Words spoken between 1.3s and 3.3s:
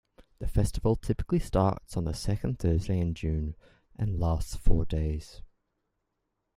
starts on the second Thursday in